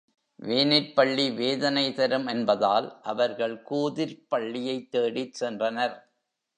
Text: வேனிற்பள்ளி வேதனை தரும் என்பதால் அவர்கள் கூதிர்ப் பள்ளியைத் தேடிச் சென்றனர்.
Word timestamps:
வேனிற்பள்ளி 0.39 1.31
வேதனை 1.35 1.93
தரும் 1.93 2.27
என்பதால் 2.27 2.99
அவர்கள் 3.03 3.63
கூதிர்ப் 3.69 4.23
பள்ளியைத் 4.27 4.91
தேடிச் 4.91 5.43
சென்றனர். 5.43 5.95